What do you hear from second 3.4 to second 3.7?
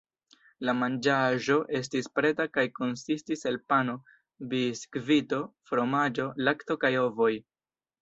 el